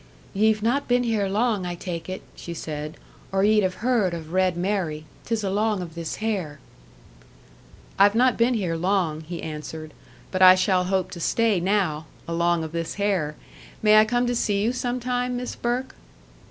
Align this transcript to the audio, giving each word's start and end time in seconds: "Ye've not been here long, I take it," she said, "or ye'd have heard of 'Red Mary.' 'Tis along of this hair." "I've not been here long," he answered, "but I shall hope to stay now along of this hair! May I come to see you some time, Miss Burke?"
"Ye've 0.33 0.63
not 0.63 0.87
been 0.87 1.03
here 1.03 1.27
long, 1.27 1.63
I 1.63 1.75
take 1.75 2.09
it," 2.09 2.23
she 2.35 2.55
said, 2.55 2.97
"or 3.31 3.43
ye'd 3.43 3.61
have 3.61 3.85
heard 3.87 4.15
of 4.15 4.33
'Red 4.33 4.57
Mary.' 4.57 5.05
'Tis 5.25 5.43
along 5.43 5.83
of 5.83 5.93
this 5.93 6.15
hair." 6.15 6.57
"I've 7.99 8.15
not 8.15 8.35
been 8.35 8.55
here 8.55 8.75
long," 8.75 9.21
he 9.21 9.43
answered, 9.43 9.93
"but 10.31 10.41
I 10.41 10.55
shall 10.55 10.85
hope 10.85 11.11
to 11.11 11.19
stay 11.19 11.59
now 11.59 12.07
along 12.27 12.63
of 12.63 12.71
this 12.71 12.95
hair! 12.95 13.35
May 13.83 13.99
I 13.99 14.05
come 14.05 14.25
to 14.25 14.35
see 14.35 14.63
you 14.63 14.73
some 14.73 14.99
time, 14.99 15.37
Miss 15.37 15.55
Burke?" 15.55 15.93